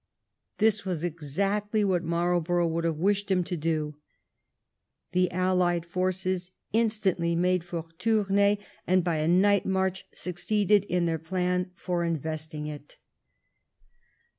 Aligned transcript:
This 0.57 0.83
was 0.83 1.03
exactly 1.03 1.83
what 1.83 2.01
Marlborough 2.01 2.67
would 2.67 2.85
have 2.85 2.97
wished 2.97 3.29
him 3.29 3.43
to 3.43 3.55
do. 3.55 3.97
The 5.11 5.29
allied 5.31 5.85
forces 5.85 6.49
instantly 6.73 7.35
made 7.35 7.63
for 7.63 7.85
Tournay, 7.99 8.57
and 8.87 9.03
by 9.03 9.17
a 9.17 9.27
night 9.27 9.67
march 9.67 10.07
succeeded 10.11 10.85
in 10.85 11.05
their 11.05 11.19
plan 11.19 11.69
for 11.75 12.03
investing 12.03 12.65
it. 12.65 12.97